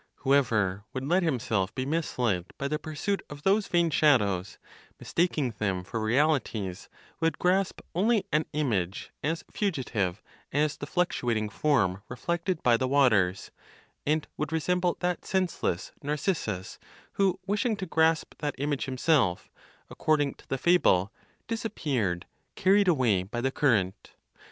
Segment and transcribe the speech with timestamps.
[0.25, 4.57] Whoever would let himself be misled by the pursuit of those vain shadows,
[4.99, 6.89] mistaking them for realities,
[7.19, 13.51] would grasp only an image as fugitive as the fluctuating form reflected by the waters,
[14.03, 16.79] and would resemble that senseless (Narcissus)
[17.11, 19.51] who, wishing to grasp that image himself,
[19.87, 21.13] according to the fable,
[21.47, 22.25] disappeared,
[22.55, 24.15] carried away by the current.